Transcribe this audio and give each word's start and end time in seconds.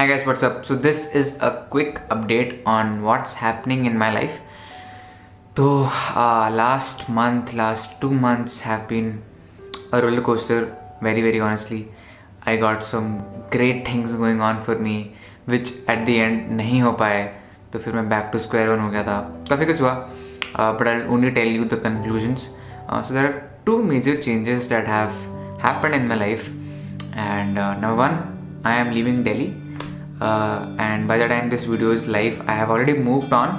Hi 0.00 0.06
guys, 0.06 0.24
what's 0.24 0.42
up? 0.42 0.64
So 0.64 0.76
this 0.76 1.14
is 1.14 1.36
a 1.42 1.66
quick 1.68 1.96
update 2.08 2.62
on 2.64 3.02
what's 3.02 3.34
happening 3.34 3.84
in 3.84 3.98
my 3.98 4.10
life. 4.10 4.40
So 5.54 5.90
uh, 6.16 6.48
last 6.50 7.10
month, 7.10 7.52
last 7.52 8.00
two 8.00 8.10
months 8.10 8.60
have 8.60 8.88
been 8.88 9.22
a 9.92 10.00
roller 10.00 10.22
coaster. 10.22 10.74
Very, 11.02 11.20
very 11.20 11.38
honestly, 11.38 11.92
I 12.46 12.56
got 12.56 12.82
some 12.82 13.22
great 13.50 13.86
things 13.86 14.14
going 14.14 14.40
on 14.40 14.62
for 14.62 14.78
me, 14.78 15.14
which 15.44 15.74
at 15.86 16.06
the 16.06 16.18
end 16.18 16.50
नहीं 16.62 16.82
हो 16.82 16.92
पाए 17.04 17.22
तो 17.72 17.78
फिर 17.78 17.94
मैं 17.94 18.08
back 18.08 18.30
to 18.32 18.38
square 18.48 18.68
one 18.68 18.80
हो 18.80 18.90
गया 18.90 19.02
था 19.06 19.20
काफ़ी 19.50 19.66
कुछ 19.66 19.80
हुआ 19.80 19.94
but 20.58 20.86
I 20.88 21.06
only 21.14 21.30
tell 21.42 21.56
you 21.56 21.64
the 21.76 21.82
conclusions 21.84 22.50
so 22.90 23.14
there 23.14 23.24
are 23.24 23.40
two 23.66 23.82
major 23.94 24.22
changes 24.22 24.68
that 24.68 24.88
have 24.98 25.24
happen 25.68 26.02
in 26.02 26.08
my 26.08 26.18
life 26.28 26.48
and 26.48 27.58
number 27.58 27.98
one 28.04 28.22
I 28.66 28.80
am 28.80 28.90
living 28.92 29.24
daily 29.24 29.56
uh, 30.21 30.75
and 30.79 31.07
by 31.07 31.17
the 31.17 31.27
time 31.27 31.49
this 31.49 31.65
video 31.65 31.91
is 31.91 32.07
live 32.07 32.41
i 32.47 32.53
have 32.53 32.69
already 32.69 32.93
moved 32.93 33.33
on 33.33 33.49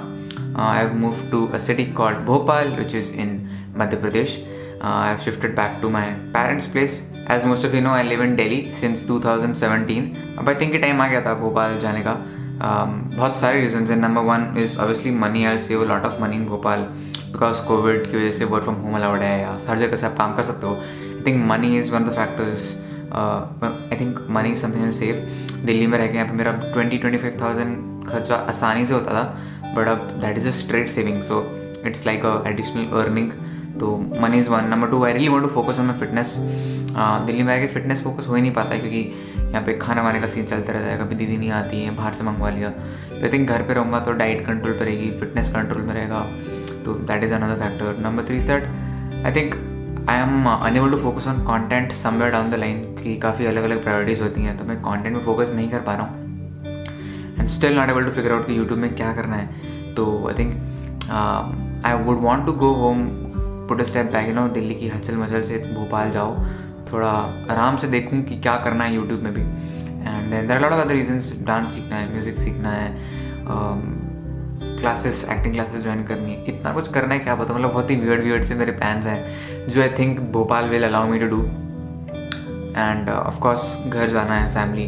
uh, 0.55 0.61
i 0.61 0.77
have 0.77 0.95
moved 0.95 1.29
to 1.31 1.47
a 1.53 1.59
city 1.59 1.85
called 1.91 2.25
bhopal 2.25 2.71
which 2.77 2.93
is 2.93 3.11
in 3.11 3.35
madhya 3.75 4.01
pradesh 4.03 4.33
uh, 4.81 4.95
i 5.03 5.07
have 5.07 5.21
shifted 5.21 5.55
back 5.55 5.81
to 5.81 5.89
my 5.89 6.07
parents 6.33 6.67
place 6.67 6.97
as 7.27 7.45
most 7.45 7.63
of 7.63 7.73
you 7.73 7.81
know 7.81 7.91
i 7.91 8.03
live 8.03 8.21
in 8.21 8.35
delhi 8.35 8.61
since 8.81 9.05
2017 9.07 10.37
अब 10.39 10.49
I 10.49 10.55
think 10.55 10.75
time 10.81 11.01
आ 11.01 11.07
गया 11.07 11.21
था 11.25 11.33
भोपाल 11.43 11.77
जाने 11.79 12.03
का 12.07 12.13
um, 12.67 12.91
बहुत 13.15 13.37
सारे 13.37 13.61
reason 13.61 13.85
है 13.87 13.99
number 13.99 14.21
one 14.23 14.53
is 14.57 14.77
obviously 14.77 15.11
money 15.23 15.45
I 15.45 15.57
save 15.59 15.83
lot 15.89 16.05
of 16.05 16.21
money 16.21 16.35
in 16.35 16.45
Bhopal 16.47 16.79
because 17.31 17.59
covid 17.67 18.09
की 18.11 18.17
वजह 18.17 18.31
से 18.37 18.45
वर्क 18.45 18.63
फ्रॉम 18.63 18.75
होम 18.83 18.95
अलाउड 18.95 19.21
है 19.21 19.39
या 19.41 19.57
हर 19.69 19.77
जगह 19.77 19.97
से 19.97 20.05
आप 20.05 20.17
काम 20.17 20.35
कर 20.35 20.43
सकते 20.43 20.65
हो 20.65 20.73
I 20.75 21.23
think 21.25 21.45
money 21.49 21.77
is 21.77 21.91
one 21.93 22.03
of 22.03 22.09
the 22.09 22.15
factors 22.15 22.73
I 23.12 23.96
think 24.00 24.26
money 24.30 24.54
something 24.56 24.92
save 24.94 25.14
Delhi 25.64 25.86
में 25.86 25.98
रह 25.98 26.06
के 26.06 26.16
यहाँ 26.16 26.28
पे 26.28 26.34
मेरा 26.34 26.52
ट्वेंटी 26.72 26.98
ट्वेंटी 26.98 27.18
फाइव 27.18 27.38
थाउज़ेंड 27.40 28.06
खर्चा 28.08 28.36
आसानी 28.48 28.86
से 28.86 28.94
होता 28.94 29.14
था 29.14 29.72
बट 29.74 29.88
अब 29.88 30.08
that 30.20 30.38
is 30.38 30.48
a 30.48 30.50
straight 30.60 30.88
saving 30.88 31.22
so 31.22 31.44
it's 31.86 32.06
like 32.06 32.24
a 32.24 32.42
additional 32.48 32.98
earning 33.00 33.30
तो 33.80 33.96
money 34.20 34.38
is 34.38 34.48
one 34.50 34.64
number 34.68 34.88
two 34.88 35.04
I 35.04 35.12
really 35.12 35.28
want 35.28 35.46
to 35.46 35.52
focus 35.52 35.78
on 35.80 35.86
my 35.86 35.98
fitness 35.98 36.34
Delhi 37.26 37.42
में 37.42 37.54
आके 37.54 37.66
फिटनेस 37.74 38.02
फोकस 38.04 38.26
हो 38.28 38.34
ही 38.34 38.40
नहीं 38.42 38.52
पाता 38.52 38.74
है, 38.74 38.80
क्योंकि 38.80 38.98
यहाँ 39.38 39.62
पे 39.66 39.76
खाना 39.78 40.02
वाने 40.02 40.20
का 40.20 40.26
सीन 40.26 40.44
चलता 40.46 40.72
रहता 40.72 40.86
है। 40.86 40.98
कभी 40.98 41.14
दीदी 41.14 41.36
नहीं 41.36 41.50
आती 41.50 41.82
है, 41.82 41.94
बाहर 41.96 42.12
से 42.14 42.24
मंगवा 42.24 42.50
लिया। 42.50 42.68
तो 42.68 43.22
आई 43.22 43.32
थिंक 43.32 43.48
घर 43.48 43.62
पे 43.62 43.74
रहूँगा 43.74 44.00
तो 44.00 44.12
डाइट 44.12 44.44
कंट्रोल 44.46 44.72
पर 44.72 44.84
रहेगी 44.84 45.10
फिटनेस 45.20 45.52
कंट्रोल 45.54 45.82
में 45.82 45.92
रहेगा। 45.94 46.20
तो 46.84 46.94
that 47.08 47.24
is 47.24 47.32
another 47.34 47.60
factor 47.60 48.02
number 48.04 48.24
three 48.28 48.40
set 48.40 48.64
I 49.26 49.32
think 49.32 49.54
I 50.10 50.20
am 50.20 50.46
unable 50.48 50.90
to 50.90 50.96
focus 50.98 51.26
on 51.28 51.42
content 51.44 51.92
somewhere 51.94 52.32
down 52.32 52.50
the 52.50 52.54
line 52.54 52.78
की 52.96 53.16
काफ़ी 53.18 53.46
अलग 53.46 53.64
अलग 53.64 53.82
प्रायोरिटीज़ 53.82 54.22
होती 54.22 54.42
हैं 54.42 54.56
तो 54.58 54.64
मैं 54.64 54.80
कॉन्टेंट 54.82 55.14
में 55.16 55.24
फोकस 55.24 55.52
नहीं 55.54 55.68
कर 55.70 55.80
पा 55.80 55.94
रहा 55.94 56.06
हूँ। 56.06 56.20
I 56.64 57.44
am 57.44 57.48
still 57.48 57.76
not 57.76 57.90
able 57.90 58.04
to 58.04 58.10
figure 58.10 58.32
out 58.32 58.46
कि 58.46 58.56
यूट्यूब 58.58 58.78
में 58.78 58.94
क्या 58.94 59.12
करना 59.12 59.36
है। 59.36 59.94
तो 59.94 60.06
I 60.28 60.34
think 60.38 60.52
I 61.86 62.02
would 62.04 62.20
want 62.22 62.46
to 62.46 62.52
go 62.52 62.72
home 62.74 63.06
put 63.68 63.80
a 63.80 63.84
step 63.84 64.12
back 64.12 64.34
no 64.34 64.48
Delhi 64.50 64.74
की 64.74 64.88
हलचल 64.88 65.16
मचल 65.16 65.42
से 65.42 65.58
भोपाल 65.74 66.10
जाओ। 66.10 66.34
थोड़ा 66.92 67.10
आराम 67.50 67.76
से 67.76 67.88
देखूँ 67.88 68.22
कि 68.22 68.40
क्या 68.40 68.56
करना 68.64 68.84
है 68.84 68.94
यूट्यूब 68.94 69.22
में 69.22 69.32
भी। 69.34 69.40
And 69.40 70.48
there 70.48 70.60
lot 70.60 70.72
of 70.72 70.80
other 70.80 70.94
reasons 70.94 71.32
dance 71.46 71.72
सीखना 71.74 71.96
है 71.96 72.10
म्यूज़िक 72.12 72.36
सीखना 72.38 72.70
है 72.70 72.88
क्लासेस 74.82 75.24
एक्टिंग 75.30 75.52
क्लासेस 75.54 75.82
ज्वाइन 75.82 76.04
करनी 76.04 76.30
है। 76.30 76.44
इतना 76.48 76.72
कुछ 76.72 76.92
करना 76.92 77.14
है, 77.14 77.20
क्या 77.20 77.34
पता? 77.34 77.54
मतलब 77.54 77.72
बहुत 77.72 77.90
ही 77.90 77.96
वियर्ड 77.96 78.22
वियर्ड 78.24 78.44
से 78.44 78.54
मेरे 78.54 78.72
प्लान्स 78.72 79.06
हैं, 79.06 79.66
जो 79.68 79.82
I 79.82 79.88
think 79.98 80.20
Bhopal 80.32 80.68
will 80.68 80.84
allow 80.84 81.10
me 81.10 81.18
to 81.18 81.26
do 81.28 81.42
and 82.72 83.08
of course 83.10 83.76
घर 83.88 84.08
जाना 84.08 84.34
है 84.34 84.54
फैमिली 84.54 84.86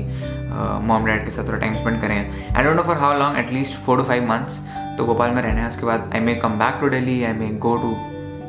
मॉम 0.86 1.06
डैड 1.06 1.24
के 1.24 1.30
साथ 1.30 1.48
थोड़ा 1.48 1.58
टाइम 1.58 1.74
स्पेंड 1.74 2.00
करें। 2.00 2.16
I 2.56 2.64
don't 2.64 2.76
know 2.76 2.82
for 2.82 2.96
how 2.98 3.18
long 3.18 3.38
at least 3.38 3.78
four 3.84 3.98
to 3.98 4.04
five 4.04 4.28
months 4.28 4.58
तो 4.98 5.04
भोपाल 5.04 5.30
में 5.30 5.42
रहना 5.42 5.60
है। 5.60 5.68
उसके 5.68 5.86
बाद 5.86 6.10
I 6.14 6.20
may 6.20 6.34
come 6.44 6.58
back 6.58 6.78
to 6.80 6.88
Delhi 6.88 7.22
I 7.24 7.32
may 7.32 7.48
go 7.66 7.76
to 7.76 7.90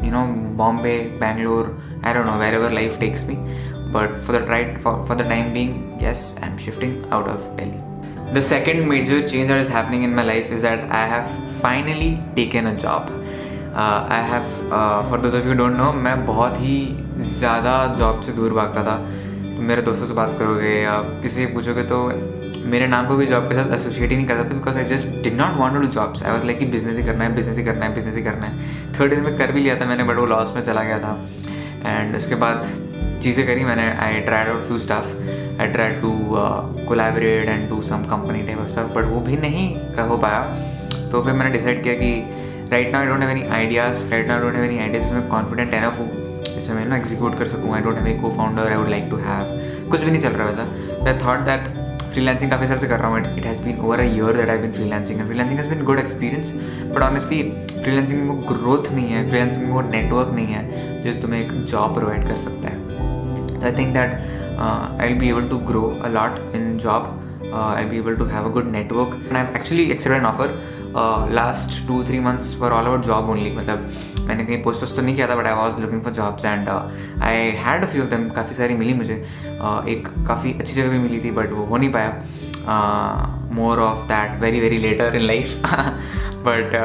you 0.06 0.12
know 0.12 0.26
Bombay 0.58 0.98
Bangalore 1.20 1.78
I 2.05 2.14
don't 2.14 2.26
know 2.26 2.38
wherever 2.54 2.72
life 2.72 3.00
takes 3.00 3.28
me 3.28 3.36
but 3.94 4.22
for 4.23 4.39
the 4.39 4.45
right 4.50 4.80
for 4.80 5.16
the 5.16 5.28
time 5.30 5.54
being 5.54 6.04
yes 6.04 6.23
I 6.44 6.50
am 6.50 6.58
shifting 6.58 7.11
out 7.14 7.28
of 7.28 7.55
Delhi 7.58 7.95
the 8.33 8.41
second 8.41 8.87
major 8.87 9.21
change 9.27 9.47
that 9.49 9.59
is 9.59 9.69
happening 9.69 10.03
in 10.03 10.15
my 10.15 10.23
life 10.23 10.52
is 10.52 10.61
that 10.61 10.89
I 10.91 11.05
have 11.05 11.30
finally 11.61 12.19
taken 12.36 12.67
a 12.67 12.75
job. 12.77 13.11
I 13.77 14.21
have, 14.31 14.47
uh, 14.71 15.03
for 15.09 15.17
those 15.17 15.33
of 15.33 15.45
you 15.45 15.52
who 15.52 15.58
don't 15.61 15.77
know, 15.77 15.91
मैं 15.93 16.25
बहुत 16.25 16.55
ही 16.59 16.77
ज़्यादा 17.37 17.73
job 17.99 18.21
से 18.21 18.31
दूर 18.33 18.53
भागता 18.53 18.83
था। 18.83 18.95
तो 19.55 19.61
मेरे 19.61 19.81
दोस्तों 19.81 20.08
से 20.08 20.13
बात 20.13 20.36
करोगे 20.39 20.73
या 20.81 20.95
किसी 21.21 21.36
से 21.36 21.45
पूछोगे 21.53 21.83
तो 21.91 21.97
मेरे 22.71 22.87
नाम 22.87 23.08
को 23.08 23.15
भी 23.15 23.25
जॉब 23.27 23.47
के 23.49 23.55
साथ 23.55 23.73
एसोसिएट 23.75 24.09
ही 24.09 24.15
नहीं 24.15 24.27
करता 24.27 24.43
था 24.43 24.53
because 24.57 24.77
I 24.77 24.83
just 24.86 25.23
did 25.23 25.36
not 25.37 25.57
want 25.57 25.75
to 25.75 25.81
do 25.81 25.87
jobs 25.95 26.23
I 26.23 26.31
was 26.31 26.45
like 26.45 26.59
कि 26.59 26.65
बिज़नेस 26.75 26.97
ही 26.97 27.03
करना 27.03 27.23
है 27.23 27.36
बिज़नेस 27.36 27.57
ही 27.57 27.63
करना 27.63 27.86
है 27.86 27.95
बिज़नेस 27.95 28.15
ही 28.15 28.23
करना 28.23 28.45
है। 28.45 28.53
थर्ड 28.99 29.13
ईयर 29.13 29.21
में 29.21 29.37
कर 29.37 29.52
भी 29.52 29.61
लिया 29.61 29.80
था 29.81 29.86
मैंने 29.86 30.03
बट 30.03 30.17
वो 30.17 30.25
लॉस 30.25 30.55
में 30.55 30.61
चला 30.63 30.83
गया 30.83 30.99
था। 30.99 31.17
एंड 31.86 32.15
उसके 32.15 32.36
बाद 32.36 32.65
चीज़ें 33.25 33.45
करी 33.47 33.63
मैंने। 33.65 33.89
I 33.99 34.19
tried 34.21 34.47
out 34.49 34.63
few 34.63 34.80
stuff 34.80 35.59
I 35.61 35.67
try 35.69 35.91
to 36.02 36.11
collaborate 36.87 37.47
and 37.49 37.69
do 37.69 37.81
some 37.83 38.03
company 38.09 38.41
type 38.47 38.59
of 38.59 38.67
stuff 38.69 38.95
but 38.95 39.05
वो 39.05 39.19
भी 39.21 39.37
नहीं 39.39 39.67
कर 39.95 40.08
हो 40.08 40.17
पाया। 40.17 40.41
तो 41.11 41.21
फिर 41.23 41.33
मैंने 41.33 41.52
डिसाइड 41.52 41.83
किया 41.83 41.93
कि 41.95 42.11
right 42.71 42.91
now 42.91 43.02
I 43.02 43.08
don't 43.08 43.21
have 43.21 43.31
any 43.31 43.47
ideas 43.55 44.09
right 44.11 44.27
now 44.27 44.41
don't 44.41 44.55
have 44.55 44.63
any 44.63 44.80
ideas 44.80 45.13
मैं 45.13 45.27
कॉन्फिडेंट 45.30 45.73
एनफ 45.73 45.99
हूँ। 45.99 46.09
जिसमें 46.45 46.75
मैं 46.75 46.86
ना 46.86 46.97
एग्जीक्यूट 46.97 47.37
कर 47.37 47.45
सकूँ। 47.47 47.73
I 47.75 47.81
don't 47.81 47.97
have 47.97 48.08
any 48.08 48.19
cofounder 48.37 48.71
I 48.71 48.75
would 48.75 48.89
like 48.89 49.08
to 49.09 49.17
have 49.25 49.89
कुछ 49.92 50.03
भी 50.03 50.11
नहीं 50.11 50.21
चल 50.21 50.30
रहा 50.31 50.47
वैसा। 50.47 51.09
आई 51.09 51.17
थॉट 51.25 51.45
दैट 51.45 51.83
फ्रीलांसिंग 52.13 52.52
काफ़ी 52.52 52.67
साल 52.67 52.77
से 52.80 52.87
कर 52.87 52.99
रहा 52.99 53.07
हूँ। 53.07 53.37
It 53.37 53.45
has 53.45 53.63
been 53.63 53.80
over 53.80 53.99
a 53.99 54.03
year 54.03 54.37
that 54.37 54.49
I 54.49 54.57
been 54.57 54.71
freelancing 54.71 55.19
and 55.19 55.27
freelancing 55.27 55.59
has 55.59 55.69
been 55.69 55.83
good 55.86 55.99
experience 55.99 56.53
but 56.93 57.02
honestly 57.02 57.42
freelancing 57.73 58.21
में 58.21 58.27
वो 58.27 58.36
ग्रोथ 58.53 58.92
नहीं 58.93 59.07
है। 59.07 59.27
फ्रीलांसिंग 59.30 59.65
में 59.65 59.71
वो 59.71 59.81
नेटवर्क 59.89 60.30
नहीं 60.36 60.47
है, 60.47 60.61
जो 61.03 61.21
तुम्हें 61.21 61.39
एक 61.42 61.52
जॉब 61.65 61.93
प्रोवाइड 61.95 62.27
कर 62.27 62.36
सकता 62.37 62.64
है। 62.64 62.64
I 63.65 63.71
think 63.71 63.93
that 63.93 64.21
uh, 64.58 64.95
I'll 64.99 65.20
be 65.26 65.30
able 65.30 65.49
to 65.49 65.59
grow 65.71 65.87
a 66.03 66.09
lot 66.09 66.39
in 66.53 66.80
job. 66.80 67.11
Uh, 67.43 67.73
I'll 67.77 67.89
be 67.89 67.98
able 67.98 68.17
to 68.17 68.26
have 68.26 68.45
a 68.45 68.49
good 68.49 68.67
network. 68.67 69.15
And 69.27 69.37
I've 69.37 69.55
actually 69.55 69.92
accepted 69.92 70.20
an 70.20 70.26
offer. 70.26 70.49
Uh, 70.95 71.27
last 71.37 71.71
two 71.87 72.04
three 72.05 72.20
months 72.20 72.54
for 72.59 72.71
all 72.71 72.86
about 72.89 73.05
job 73.05 73.31
only. 73.31 73.49
मतलब 73.55 73.89
मैंने 74.27 74.45
कहीं 74.45 74.61
post 74.64 74.95
तो 74.95 75.02
नहीं 75.02 75.15
किया 75.15 75.27
था 75.30 75.36
but 75.36 75.45
I 75.45 75.54
was 75.55 75.80
looking 75.81 76.02
for 76.02 76.14
jobs 76.14 76.45
and 76.45 76.70
I 76.70 77.36
had 77.65 77.83
a 77.83 77.87
few 77.87 78.04
of 78.04 78.09
them 78.09 78.30
काफ़ी 78.37 78.55
सारी 78.55 78.73
मिली 78.73 78.93
मुझे. 78.93 79.17
Uh, 79.61 79.87
एक 79.89 80.08
काफ़ी 80.27 80.54
अच्छी 80.59 80.73
जगह 80.73 80.89
भी 80.89 80.99
मिली 80.99 81.20
थी 81.23 81.31
बट 81.39 81.52
वो 81.52 81.65
हो 81.65 81.77
नहीं 81.77 81.92
पाया. 81.93 82.11
More 83.55 83.80
of 83.80 84.08
that 84.08 84.39
very 84.42 84.59
very 84.59 84.77
later 84.77 85.15
in 85.15 85.21
life 85.21 85.61
but 86.48 86.75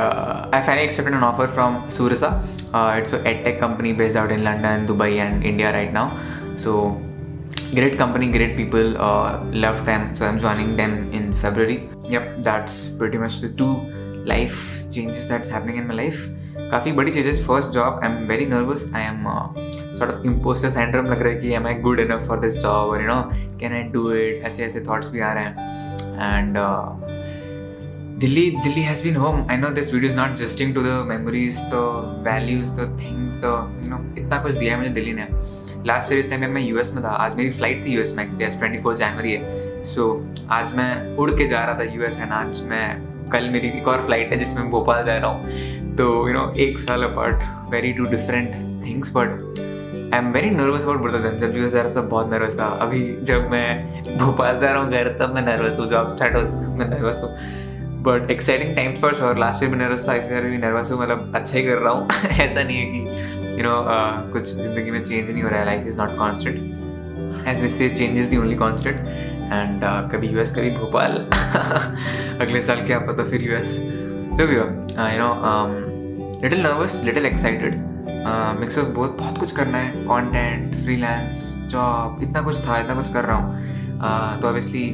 I 0.55 0.61
finally 0.61 0.85
accepted 0.85 1.15
an 1.15 1.23
offer 1.25 1.47
from 1.55 1.81
Sursa 1.99 2.29
it's 2.99 3.15
ad 3.15 3.43
tech 3.45 3.61
company 3.61 3.93
based 4.03 4.17
out 4.19 4.31
in 4.33 4.41
London 4.45 4.87
Dubai 4.87 5.15
and 5.15 5.43
India 5.43 5.71
right 5.71 5.93
now 5.93 6.11
So 6.60 7.02
great 7.74 7.98
company, 7.98 8.32
great 8.32 8.56
people. 8.56 8.98
Uh, 9.00 9.44
love 9.66 9.86
them, 9.86 10.16
so 10.16 10.26
I'm 10.26 10.40
joining 10.40 10.76
them 10.76 11.12
in 11.12 11.34
February. 11.34 11.90
Yep, 12.10 12.32
that's 12.40 12.90
pretty 12.90 13.18
much 13.18 13.42
the 13.42 13.52
two 13.54 13.76
life 14.26 14.60
changes 14.92 15.30
that's 15.30 15.50
happening 15.50 15.78
in 15.78 15.88
my 15.88 15.96
life. 15.96 16.26
काफ़ी 16.72 16.92
बड़ी 16.92 17.12
चीज़ें 17.12 17.34
first 17.46 17.74
job 17.74 18.00
I 18.04 18.10
am 18.10 18.16
very 18.28 18.46
nervous 18.46 18.92
I 18.96 19.04
am 19.04 19.24
sort 19.98 20.12
of 20.12 20.26
impostor 20.26 20.70
syndrome 20.72 21.06
लग 21.06 21.22
रहा 21.22 21.34
है 21.34 21.40
कि 21.42 21.54
am 21.54 21.68
I 21.68 21.74
good 21.82 22.00
enough 22.00 22.28
for 22.28 22.40
this 22.40 22.54
job 22.62 22.90
और 22.90 23.02
you 23.02 23.08
know 23.08 23.22
can 23.60 23.74
I 23.74 23.84
do 23.94 24.12
it 24.12 24.44
ऐसे 24.46 24.64
ऐसे 24.66 24.82
थॉट्स 24.88 25.10
भी 25.12 25.20
आ 25.20 25.32
रहे 25.34 25.44
हैं 25.44 26.38
and 26.38 26.58
Delhi 28.20 28.50
Delhi 28.64 28.82
has 28.82 29.04
been 29.04 29.16
home 29.16 29.46
I 29.52 29.58
know 29.58 29.70
this 29.76 29.94
video 29.94 30.12
is 30.12 30.18
not 30.18 30.36
justice 30.38 30.74
to 30.76 30.84
the 30.84 31.04
memories 31.08 31.58
the 31.74 31.84
values 32.28 32.68
the 32.80 32.90
things 33.02 33.40
the 33.44 33.54
you 33.84 33.90
know 33.90 34.00
इतना 34.18 34.42
कुछ 34.44 34.54
दिया 34.54 34.74
है 34.74 34.80
मुझे 34.80 34.94
दिल्ली 34.94 35.14
ने 35.14 35.28
लास्ट 35.87 36.13
इस 36.13 36.29
टाइम 36.31 36.41
में 36.41 36.49
मैं 36.49 36.63
यूएस 36.63 36.93
में 36.95 37.03
था। 37.05 37.09
आज 37.09 37.37
मेरी 37.37 37.51
फ़्लाइट 37.51 37.85
थी 37.87 37.93
यूएस 37.95 38.15
में 38.17 38.23
एक्चुअली 38.25 38.47
ट्वेंटी 38.59 38.79
फोर 38.79 38.97
जनवरी 38.97 39.33
है। 39.33 39.85
सो 39.85 40.03
so, 40.03 40.51
आज 40.51 40.75
मैं 40.77 41.17
उड़ 41.17 41.31
के 41.31 41.47
जा 41.49 41.65
रहा 41.65 41.79
था 41.79 41.85
यूएस 41.95 42.21
एंड 42.21 42.33
आज 42.33 42.63
मैं 42.69 43.31
कल 43.31 43.49
मेरी 43.51 43.69
एक 43.69 43.89
और 43.89 44.03
फ़्लाइट 44.05 44.33
है 44.33 44.39
जिसमें 44.39 44.63
मैं 44.63 44.71
भोपाल 44.71 45.05
जा 45.07 45.17
रहा 45.17 45.31
हूँ। 45.31 45.95
तो 45.97 46.29
यू 46.29 46.35
नो 46.35 46.53
एक 46.61 46.79
साल 46.79 47.03
apart 47.03 47.43
very 47.73 47.93
two 47.93 48.05
different 48.07 48.85
things 48.85 49.13
but 49.17 49.59
I 50.15 50.19
am 50.19 50.31
very 50.33 50.51
nervous 50.51 50.83
about 50.83 50.99
बोलता 50.99 51.19
था 51.25 51.31
जब 51.39 51.57
यूएस 51.57 51.73
जा 51.73 51.83
रहा 51.83 51.95
था 51.97 52.03
बहुत 52.09 52.31
नर्वस 52.33 52.59
था। 52.59 52.67
अभी 52.83 53.03
जब 53.23 53.51
मैं 53.51 54.19
भोपाल 54.19 54.61
जा 54.61 54.73
रहा 54.73 54.83
हूँ 54.83 54.91
घर 54.93 55.17
तब 55.21 55.35
मैं 55.35 55.43
नर्वस 55.47 55.79
हूँ 55.79 55.89
जॉब 55.89 56.11
स्टार्ट 56.17 56.37
हो 56.37 56.43
मैं 56.77 56.89
नर्वस 56.91 57.21
हूँ। 57.25 57.31
But 58.05 58.31
exciting 58.31 58.75
times 58.77 59.01
for 59.01 59.15
sure 59.15 59.39
last 59.39 59.63
year 59.63 59.73
में 59.73 59.79
नर्वस 59.79 60.09
था 60.09 60.15
इस 60.15 60.31
ईयर 60.33 60.45
भी 60.51 60.59
नर्वस 60.59 60.91
हूँ। 60.93 61.01
मतलब 61.01 61.33
अच्छा 61.37 61.57
ही 61.59 61.65
कर 61.65 61.79
रहा 61.79 61.93
हूँ। 61.93 62.09
ऐसा 62.41 62.63
नहीं 62.63 62.79
है 62.79 62.87
कि 62.87 63.59
यू 63.59 63.63
नो 63.63 63.75
uh, 63.95 64.33
कुछ 64.33 64.53
ज़िंदगी 64.53 64.91
में 64.91 65.03
चेंज 65.05 65.31
नहीं 65.31 65.43
हो 65.43 65.49
रहा 65.49 65.59
है। 65.59 65.65
Life 65.67 65.87
is 65.87 65.99
not 65.99 66.17
constant 66.19 67.47
as 67.49 67.61
this 67.61 67.79
change 67.79 68.19
is 68.19 68.31
the 68.31 68.37
only 68.37 68.57
constant 68.57 68.97
and 69.53 69.83
कभी 70.13 70.29
यू 70.29 70.41
एस 70.41 70.55
कभी 70.57 70.71
भोपाल। 70.71 71.13
अगले 72.41 72.63
साल 72.63 72.87
क्या 72.87 72.99
पता 73.11 73.25
फिर 73.31 73.43
यू 73.43 73.57
एस 73.57 73.79
जो 74.39 74.47
भी 74.47 74.57
हो 74.57 74.65
you 75.09 75.19
know 75.19 75.31
little 76.43 76.61
nervous 76.63 77.01
little 77.05 77.27
excited 77.27 77.75
mix 78.61 78.79
of 78.79 78.87
बहुत 78.87 79.17
बहुत 79.19 79.39
कुछ 79.39 79.53
करना 79.57 79.79
है। 79.79 80.05
कॉन्टेंट 80.07 80.75
फ्रीलांस 80.77 81.43
जॉब 81.73 82.23
इतना 82.23 82.43
कुछ 82.43 82.67
था 82.67 82.79
इतना 82.81 82.95
कुछ 82.95 83.13
कर 83.13 83.25
रहा 83.25 83.37
हूँ। 83.37 83.80
तो 84.01 84.49
ऑब्वियसली 84.49 84.85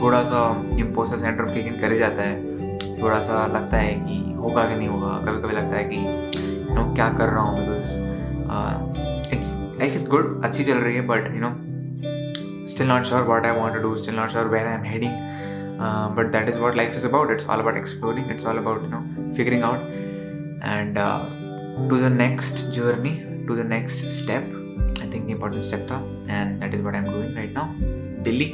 थोड़ा 0.00 0.22
सा 0.22 0.42
इम्पोस्टर 0.78 1.18
सेंड्रोम 1.18 1.52
किक 1.54 1.66
इन 1.66 1.80
कर 1.80 1.96
जाता 1.98 2.22
है। 2.22 2.98
थोड़ा 3.02 3.18
सा 3.18 3.46
लगता 3.46 3.76
है 3.76 3.94
कि 3.94 4.34
होगा 4.36 4.62
कि 4.68 4.76
नहीं 4.76 4.88
होगा। 4.88 5.08
कभी 5.26 5.42
कभी 5.42 5.56
लगता 5.56 5.76
है 5.76 5.84
कि 5.84 5.96
यू 5.96 6.74
नो 6.74 6.94
क्या 6.94 7.08
कर 7.08 7.28
रहा 7.28 7.42
हूँ 7.42 7.60
because 7.60 9.34
it's 9.34 9.52
life 9.80 9.94
is 9.94 10.08
good 10.08 10.44
अच्छी 10.44 10.64
चल 10.64 10.78
रही 10.78 10.96
है 10.96 11.06
but 11.06 11.34
you 11.34 11.40
know 11.40 11.54
still 12.66 12.88
not 12.88 13.04
sure 13.04 13.22
what 13.22 13.46
I 13.46 13.56
want 13.56 13.76
to 13.76 13.82
do 13.82 13.94
still 13.96 14.16
not 14.16 14.30
sure 14.30 14.48
where 14.48 14.66
I 14.66 14.74
am 14.74 14.84
heading 14.84 15.12
but 16.16 16.32
that 16.32 16.48
is 16.48 16.58
what 16.60 16.76
life 16.76 16.94
is 16.96 17.06
about 17.06 17.30
it's 17.30 17.48
all 17.48 17.60
about 17.60 17.76
exploring 17.76 18.30
it's 18.30 18.46
all 18.46 18.58
about 18.58 18.82
you 18.82 18.88
know 18.88 19.32
figuring 19.36 19.62
out 19.62 19.80
and 20.64 20.98
to 21.90 21.96
the 21.96 22.12
next 22.12 22.66
journey 22.76 23.16
to 23.48 23.56
the 23.56 23.66
next 23.68 24.06
step 24.20 24.96
I 25.02 25.12
think 25.14 25.30
important 25.30 25.64
step 25.64 25.86
था 25.90 26.04
and 26.30 26.60
that 26.60 26.74
is 26.74 26.82
what 26.82 26.94
I 26.94 27.00
am 27.00 27.12
doing 27.12 27.36
right 27.36 27.54
now 27.54 28.08
now. 28.19 28.23
Delhi. 28.23 28.51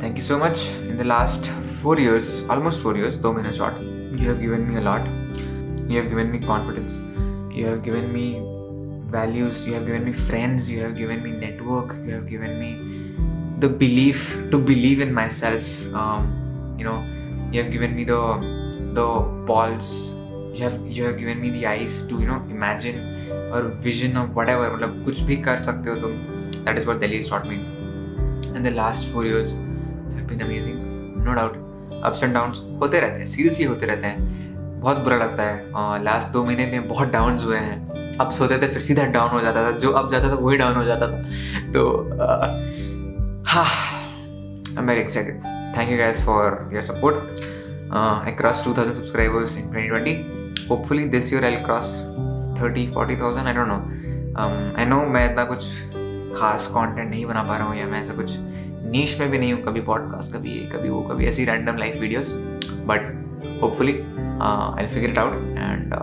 Thank 0.00 0.16
you 0.16 0.22
so 0.22 0.38
much. 0.38 0.74
In 0.76 0.96
the 0.96 1.04
last 1.04 1.46
four 1.82 1.98
years, 1.98 2.48
almost 2.48 2.80
four 2.80 2.96
years, 2.96 3.20
though 3.20 3.36
in 3.38 3.46
a 3.46 3.54
short, 3.54 3.80
you 3.80 4.28
have 4.28 4.40
given 4.40 4.68
me 4.68 4.76
a 4.76 4.80
lot. 4.80 5.06
You 5.88 5.98
have 5.98 6.08
given 6.08 6.30
me 6.30 6.38
confidence. 6.38 6.98
You 7.54 7.66
have 7.66 7.82
given 7.82 8.12
me 8.12 8.40
values. 9.06 9.66
You 9.66 9.74
have 9.74 9.86
given 9.86 10.04
me 10.04 10.12
friends. 10.12 10.70
You 10.70 10.80
have 10.80 10.96
given 10.96 11.22
me 11.22 11.30
network. 11.30 11.94
You 12.06 12.14
have 12.14 12.28
given 12.28 12.58
me 12.58 12.94
the 13.60 13.68
belief 13.68 14.50
to 14.50 14.58
believe 14.58 15.00
in 15.00 15.12
myself 15.14 15.64
um, 15.94 16.74
you 16.76 16.84
know 16.84 17.02
you 17.52 17.62
have 17.62 17.70
given 17.70 17.94
me 17.94 18.04
the 18.04 18.20
the 18.94 19.06
balls 19.46 20.10
you 20.52 20.62
have 20.62 20.80
you 20.86 21.04
have 21.04 21.16
given 21.18 21.40
me 21.40 21.50
the 21.50 21.66
eyes 21.66 22.06
to 22.08 22.20
you 22.20 22.26
know 22.26 22.42
imagine 22.50 23.30
or 23.52 23.62
vision 23.86 24.16
of 24.16 24.34
whatever 24.34 24.70
मतलब 24.70 25.04
कुछ 25.04 25.20
भी 25.28 25.36
कर 25.46 25.58
सकते 25.58 25.90
हो 25.90 25.96
तुम 25.96 26.64
that 26.64 26.78
is 26.78 26.86
what 26.86 27.00
Delhi 27.00 27.18
has 27.18 27.28
taught 27.28 27.46
me 27.46 27.77
And 28.49 28.67
the 28.67 28.73
last 28.75 29.13
four 29.13 29.27
years 29.27 29.53
been 30.29 30.39
amazing 30.41 31.25
no 31.25 31.33
doubt 31.33 31.53
ups 32.03 32.23
and 32.23 32.33
down 32.33 32.51
होते 32.81 32.99
रहते 32.99 33.19
हैं 33.19 33.25
सीरियसली 33.27 33.65
होते 33.65 33.85
रहते 33.85 34.07
हैं। 34.07 34.27
बहुत 34.81 34.97
बुरा 35.03 35.15
लगता 35.17 35.43
है। 35.43 35.71
हाँ, 35.73 36.03
लास्ट 36.03 36.31
दो 36.33 36.43
महीने 36.45 36.65
में 36.65 36.87
बहुत 36.87 37.07
डाउन 37.11 37.37
हुए 37.39 37.57
हैं। 37.57 38.17
अप्स 38.19 38.39
होते 38.41 38.57
थे, 38.57 38.67
फिर 38.67 38.81
सीधा 38.81 39.05
डाउन 39.11 39.29
हो 39.29 39.39
जाता 39.41 39.63
था। 39.63 39.71
जो 39.79 39.91
अब 39.91 40.11
जाता 40.11 40.29
था, 40.29 40.35
वही 40.35 40.57
डाउन 40.57 40.75
हो 40.75 40.83
जाता 40.83 41.07
था। 41.07 41.21
तो 41.73 41.81
हाँ 43.47 43.65
very 44.79 45.01
excited 45.01 45.43
thank 45.77 45.91
you 45.91 45.97
guys 45.97 46.23
for 46.25 46.69
your 46.73 46.81
support 46.83 47.15
I 47.93 48.31
cross 48.31 48.63
two 48.65 48.73
thousand 48.73 48.95
subscribers 48.95 49.57
in 49.57 49.69
twenty 49.71 49.87
twenty 49.89 50.65
hopefully 50.69 51.03
this 51.09 51.33
year 51.33 51.45
I 51.45 51.55
cross 51.65 51.95
thirty 52.61 52.87
forty 52.93 53.15
thousand 53.15 53.47
I 53.47 53.53
don't 53.53 53.67
know 53.67 54.77
I 54.77 54.85
know 54.85 55.05
मैं 55.13 55.29
इतना 55.31 55.43
कुछ 55.43 55.65
खास 56.35 56.67
कंटेंट 56.67 57.09
नहीं 57.09 57.25
बना 57.25 57.43
पा 57.43 57.57
रहा 57.57 57.67
हूँ 57.67 57.77
या 57.77 57.85
मैं 57.85 58.01
ऐसा 58.01 58.13
कुछ 58.13 58.35
नीच 58.91 59.19
में 59.19 59.29
भी 59.31 59.37
नहीं 59.37 59.53
हूँ, 59.53 59.63
कभी 59.63 59.81
पॉडकास्ट 59.81 60.33
कभी 60.33 60.51
ये, 60.51 60.65
कभी 60.65 60.89
वो, 60.89 61.01
कभी 61.01 61.25
ऐसी 61.25 61.45
random 61.45 61.77
life 61.77 61.99
videos 62.01 62.31
but 62.85 63.15
hopefully 63.61 63.93
I 64.41 64.87
figure 64.87 65.09
it 65.09 65.17
out 65.17 65.33
and 65.33 65.93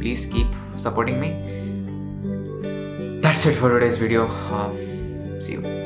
please 0.00 0.32
keep 0.32 0.78
supporting 0.78 1.18
me 1.18 1.28
that's 3.22 3.46
it 3.46 3.54
for 3.54 3.70
today's 3.70 4.02
video 4.02 4.28
see 5.42 5.54
you 5.54 5.77